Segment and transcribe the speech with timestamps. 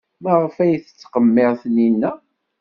[0.23, 2.11] Maɣef ay tettqemmir Taninna?